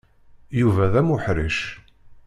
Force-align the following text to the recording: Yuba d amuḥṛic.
Yuba 0.59 0.85
d 0.93 0.95
amuḥṛic. 1.01 1.59